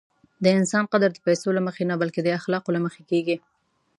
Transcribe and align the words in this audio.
د 0.43 0.45
انسان 0.59 0.83
قدر 0.93 1.09
د 1.13 1.17
پیسو 1.25 1.47
له 1.57 1.61
مخې 1.67 1.83
نه، 1.89 1.95
بلکې 2.01 2.21
د 2.23 2.29
اخلاقو 2.39 2.73
له 2.75 2.79
مخې 2.85 3.01
کېږي. 3.09 3.35